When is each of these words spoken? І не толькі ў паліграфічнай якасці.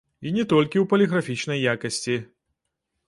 І 0.29 0.31
не 0.37 0.45
толькі 0.53 0.77
ў 0.79 0.89
паліграфічнай 0.93 1.63
якасці. 1.75 2.17